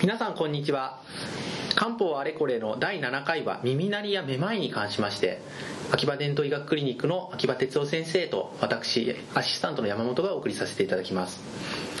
[0.00, 0.98] 皆さんこんにちは。
[1.74, 5.40] 漢方あれこれの第7回は耳鳴りやめまいに関しまして
[5.92, 11.40] 秋葉伝統医学クリニックの秋葉哲夫先生と私アシスタントの山本がお送りさせていただきます。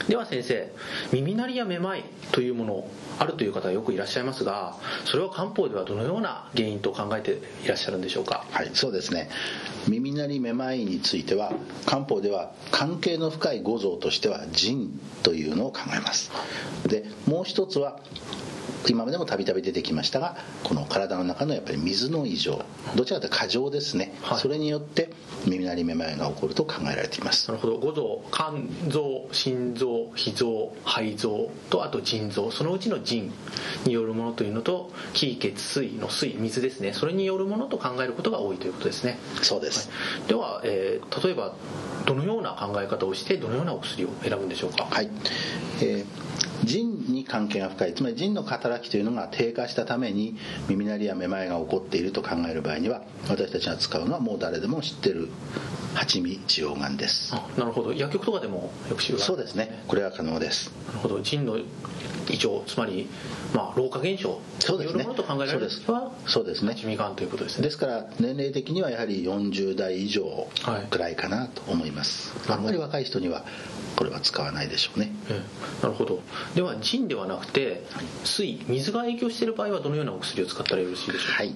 [0.08, 0.72] では先生
[1.12, 2.88] 耳鳴りやめまいというもの
[3.18, 8.44] あるという方はよくいらっしゃいますがそれは漢方ではどのような原因と考えていらっしゃるんでしょうか？
[8.50, 9.28] はいそうですね。
[9.88, 11.52] 耳鳴りめまいについては
[11.86, 14.90] 漢方では関係の深い五臓としては腎
[15.22, 16.30] というのを考えます。
[16.86, 17.98] でもう一つは
[18.88, 22.64] 今までもたびたび出てきましたがこの体の中のやっぱり水の異常
[22.96, 25.10] どちらかというと過剰ですね、はい、それによって
[25.46, 27.50] 耳鳴りめまいが起こると考えられています。
[27.50, 27.78] なるほど。
[27.78, 32.50] 五臓肝臓心臓脾臓肺臓とあと腎臓。
[32.50, 33.30] そのうちの腎
[33.86, 36.92] によるものというのと気血水の水水ですね。
[36.92, 39.18] それによるものと考えることが多いということですね。
[39.42, 41.54] そうです、はい、では、えー、例えば
[42.06, 44.86] どのような考え方をしてどのようなお薬を選ぶんでしょうか？
[44.90, 45.10] はい、
[45.80, 46.04] えー
[46.64, 46.99] 腎に
[47.30, 47.94] 関係が深い。
[47.94, 50.36] つまり腎の働きというのが低下したために
[50.68, 55.28] 耳鳴りやめまいが起こっていると考える場合には私たちが使うのはもう誰でも知ってる
[55.94, 57.34] 八味治療丸です。
[57.56, 57.92] なるほど。
[57.92, 59.82] 薬局とかでもよく知るそうですね。
[59.86, 60.72] これは可能です。
[60.88, 61.20] なるほど。
[61.20, 61.56] 腎の
[62.28, 63.08] 異常つまり
[63.54, 64.40] まあ老化現象。
[64.58, 65.04] そうですね。
[65.04, 66.74] と考えられるはそうですね。
[66.74, 67.64] 八味丸ということですね。
[67.64, 70.48] ですから年齢的にはやはり40代以上
[70.90, 73.44] くらいかなと思います、はい、あんまり若い人には
[73.96, 75.42] これは使わないでしょうね、え
[75.80, 76.20] え、なるほど。
[76.54, 77.84] では腎ではなくて
[78.24, 81.34] 水水が影響している場合はどのようなお薬を使ったらよろしいでしょうか？
[81.34, 81.54] はい。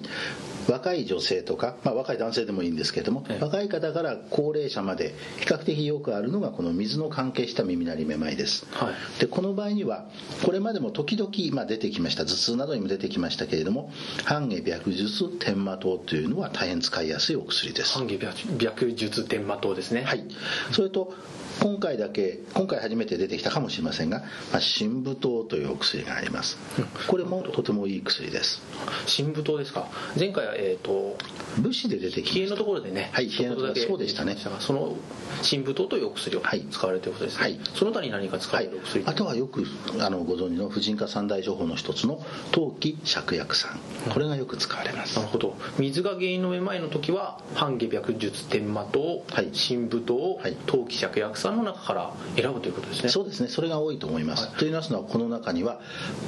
[0.67, 10.05] 若い女性とか、まあ、若い男性でもいいんですけれども、ええ、若い方から高齢者まで比較的よくあるのがこの水の関係した耳鳴りめまいです、はい、でこの場合には
[10.43, 13.91] これまでも時々、まあ、出てきました頭痛などにも出てきましたけれども
[14.23, 17.93] 半下白術天麻湯というのは大変使いやすいお薬です。
[17.93, 20.01] 半下白術天麻湯ですね。
[20.01, 20.23] はい。
[20.71, 21.13] それと
[21.61, 24.19] 今回だけ今回初めて出てきたかもしれませんが、
[24.51, 26.57] まあ、新というお薬があります、
[27.07, 28.61] これもとてもいい薬です。
[29.05, 29.87] 新武糖ですか？
[30.17, 31.17] 前回はえっ、ー、と
[31.59, 34.35] 武士で出てきま冷えのところでねはい冷えのところそうでしたね。
[34.59, 34.95] その
[35.41, 36.41] 新武糖というお薬を
[36.71, 39.65] 使われていることですね、はい、その他に何か使われるお薬、はい、あとはよく
[39.99, 42.19] あのご存知の婦人科三大処方の一つの
[42.51, 45.55] 陶器芍薬散これがよく使われます、なるほど。
[45.77, 53.09] 水が原因のめまいの時は半下白術天麻糖、はい、新武糖、はい、陶器芍薬散の中から選ぶということですね。
[53.09, 53.49] そうですね。
[53.49, 55.79] それが多いと思います、はい、と言いますのはこの中には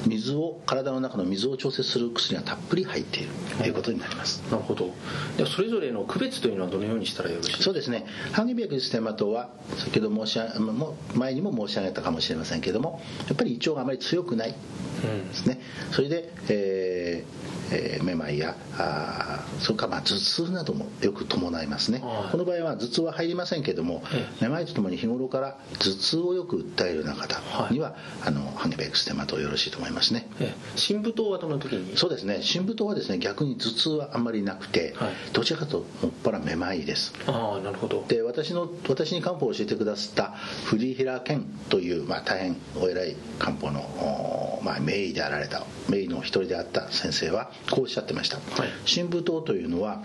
[0.05, 4.93] 水を体の中の水を調節する薬がたっぷり入っているということになります、なるほど。
[5.37, 7.63] ではそれぞれの区別というのはどのようにしたらよろしいですか？
[7.63, 8.05] そうですね。
[8.31, 24.03] ハンゲビアクステマトは先ほど申し上げ前にも申し上げたかもしれませんけどもやっぱり胃腸があまり強くないですね、うん、それで、えーえー、めまいやあそれからまあ頭痛などもよく伴いますね、はい、この場合は頭痛は入りませんけども、
[24.41, 27.41] めまいとともに日頃から頭痛をよく訴えるような方
[27.71, 30.27] には、はい、あのハネベックステマとよろしいと思いますね。
[30.75, 31.97] 深部糖はどの時に？
[31.97, 32.39] そうですね。
[32.41, 37.13] 深部糖はですね逆に頭痛はあんまりなくて、はい、どちらかともっぱらめまいです。
[37.27, 38.05] ああなるほど。
[38.07, 40.33] で私の私に漢方を教えてくださった
[40.65, 50.01] 藤平健という、まあ、大変お偉い漢方の、まあ、名医であられた名医の一人であった先生はこうおっしゃってました、はい、新武島というのは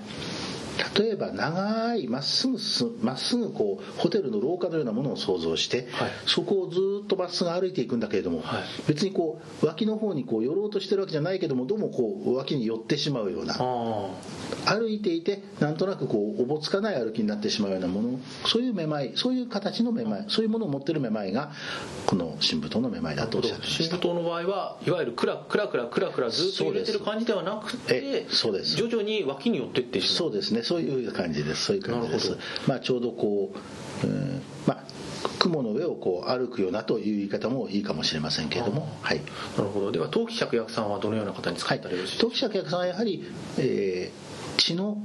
[0.98, 2.58] 例えば長いまっすぐ
[3.02, 13.54] まっすぐこうホテルの廊下のようなものを想像して、はい、そこをずっとまっすぐ歩いていくんだけれども、はい、別にこう脇の方にこう寄ろうとしてるわけじゃないけどもどうもこう脇に寄ってしまうような
[14.66, 21.52] 歩いていてなんとなくこうおぼつかない歩きになってしまうようなものそういうめまいそういう形のめまいそういうものを持ってるめまいが
[22.06, 23.84] この新武島のめまいだとおっしゃってました。
[23.84, 28.76] 新武島の場合はいわゆるクラクラクラクラクラずっと揺れてる感じではなくてそうです。
[28.76, 30.16] 徐々に脇に寄ってってしまう。
[30.16, 31.64] そうですねそういう感じです。
[31.64, 32.36] そういう感じです。
[32.66, 33.52] まあちょうどこ
[34.04, 34.84] う、うん、まあ
[35.38, 39.20] 雲の上をこう歩くようなという言い方もいいかもしれませんけれども、はい、
[39.56, 39.92] なるほど。
[39.92, 43.24] では陶器芍薬さんはどのような方に使ったらよろしいですか、はい、陶器芍薬さんはやはり、
[43.58, 44.98] えー、血の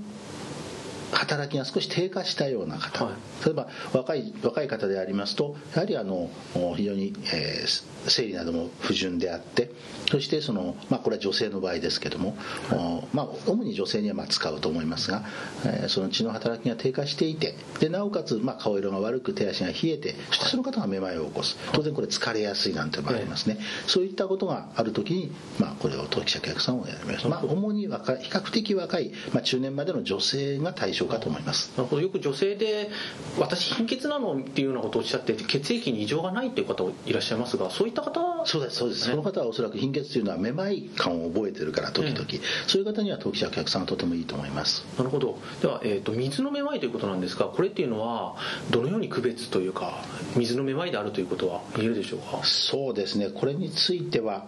[1.12, 6.30] 働きが少し低下したような方、はい、例えば若い若い方でありますとやはりあの
[6.76, 9.72] 非常に、えー、生理なども不順であって
[10.10, 12.36] そしてその、まあ、これは女性の場合ですけども、
[12.70, 15.24] はい、まあ、主に女性にはまあ使うと思いますが、
[15.66, 21.58] えー、その血の働きが低下していてでなおかつ、まあ、顔色が悪く手足が冷えてそしてその方がめまいを起こす。
[21.74, 31.72] 当然これ疲れやすいなんて場合ありますね、はい、そういったことがある時に、まあ、これを当事者客さんをやります、まあ、主に若い比較的若い、まあ、中年までの女性が対象かと思います。
[31.78, 32.90] なるほどよく女性で
[33.38, 38.46] 私貧血なのっていうようなことをおっしゃって血液に異常がないっていう方いらっしゃいますがそういった方？
[38.46, 42.26] そうですそうです、ね、その方はおそらく貧血というのはめまい感を覚えてるから時々、
[42.68, 44.86] そういう方には当期者客さんはとてもいいと思います。
[44.98, 45.38] なるほど。
[45.62, 48.36] では、えーと、水のめまいということなんですがこれっていうのは
[48.72, 50.04] どのように区別というか
[50.36, 52.44] 水のめまいであるということは言えるでしょうか？
[52.44, 53.30] そうですね。
[53.30, 54.46] これについては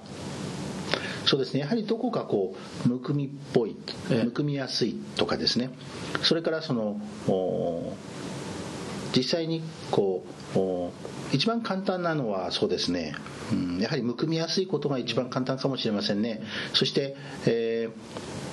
[1.29, 1.59] そうですね。
[1.59, 2.55] やはりどこかこ
[2.87, 3.75] うむくみっぽい、
[4.09, 5.69] むくみやすいとかですね。
[6.23, 6.99] それからその
[9.15, 9.61] 実際に
[9.91, 13.13] こう一番簡単なのはそうですね、
[13.51, 16.41] うん、やはりむくみやすいことが一番簡単かもしれませんね。
[16.73, 17.15] そして、
[17.45, 18.48] えー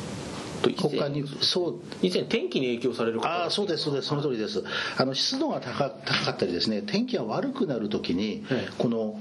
[0.62, 1.24] 他に。
[1.40, 1.74] そう。
[2.02, 4.08] 以前天気に影響されるああそうですそうです。
[4.08, 4.62] その通りです。
[4.96, 8.44] あの湿度が高かったりですね天気が悪くなるときに、
[8.78, 9.20] この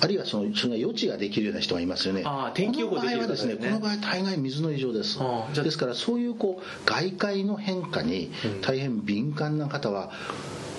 [0.00, 2.22] あるいはそのそれが余地ができるような人がいますよね。
[2.24, 5.18] あ天気予報できる、ね、ですねこの場合大概水の異常です。
[5.54, 8.30] ですからそういうこう外界の変化に
[8.62, 10.10] 大変敏感な方は、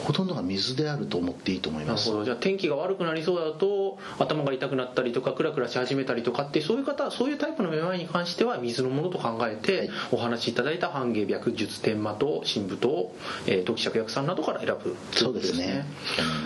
[0.06, 2.12] ほとんどが水であると思っていいと思います。
[2.24, 13.16] じゃあ天気が悪くなりそうだと頭が痛くなったりとかクラクラし始めたりとかってそういう方そういうタイプのめまいに関しては水のものと考えて、お話しいただいた半芸白術天魔と神武と、
[13.48, 15.86] えー、時芍薬さんなどから選ぶそうですね。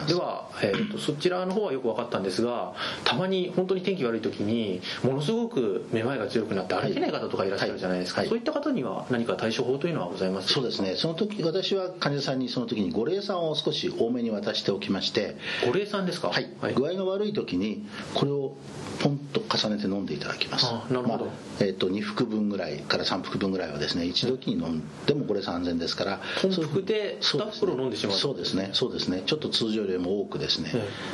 [0.08, 2.74] では、えーと、そちらの方はよく分かったんですが
[3.04, 8.30] たまに本当に天気悪い時にものすごくめまいが強くなって歩けない方とかいらっしゃるじゃないですか、はい。
[8.30, 10.96] はい、そういった方には何か対処法というのはございますそうですね。
[10.96, 15.36] その時私は患者さんにその時に五苓散を少し多めに渡しておきまして
[15.66, 16.30] 五苓散ですか？
[16.30, 18.56] はい、はい、具合が悪い時にこれを
[19.02, 20.66] ポンと重ねて飲んでいただきます。
[20.66, 21.20] なるほど、まあ、
[21.62, 28.72] えーと、2服分ぐらいから3服分ぐらいはですね一時に飲んでもこれ安全ですから本服で2袋飲んでしまうそうですね。
[28.74, 29.24] そうですね。
[29.26, 30.72] ちょっと通常よりも多くですね、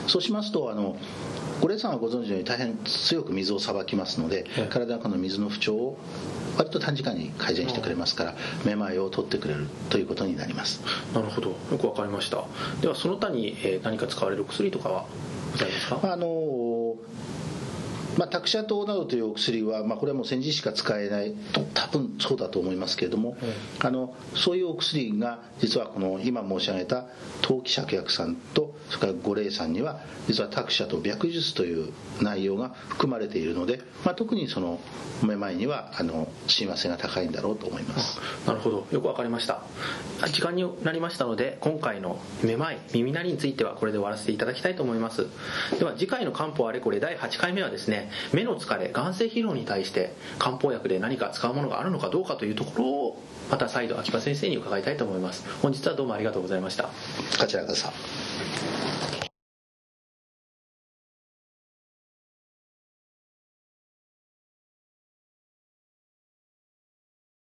[0.07, 0.97] そうしますとあの
[1.61, 5.97] ゴレさんはご存知のように大変強く水をさばきますので、体の中の水の不調を
[6.57, 8.35] 割と短時間に改善してくれますから
[8.65, 10.81] めまいを取ってくれるということになります。
[11.13, 11.49] なるほど。
[11.49, 12.24] よく分かりました
[12.81, 15.05] ではその他に何か使われる薬とかは
[15.51, 15.99] ございますか？
[16.13, 16.95] あの
[18.17, 27.05] まあ、タクシャ糖などというお薬は、まあ、これはもう先日しか使えないと多分そうだと思いますけれども、うん、あのそういうお薬が実はこの今申し上げた
[27.41, 34.79] 陶器芍薬酸とそれから五苓散には実はタクシャと白術という内容が含まれているので、まあ、特にその
[35.23, 38.19] めまいにはあの親和性が高いんだろうと思います。
[38.45, 38.87] なるほど。
[38.91, 39.61] よくわかりました。
[40.31, 45.27] 時間になりましたので今回のめまい耳鳴りについてはこれで終わらせていただきたいと思います。
[45.79, 47.87] では次回の漢方あれこれ第8回目はです
[48.33, 55.45] 目の疲れ眼性疲労に対して漢方薬で何か使うものがあるのかどうかというところをまた再度秋葉先生に伺いたいと思います。
[55.61, 56.89] 本日はどうもありがとうございました。
[57.39, 59.24] こちらこそ。